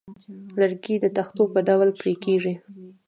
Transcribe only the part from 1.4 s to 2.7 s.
په ډول پرې کېږي.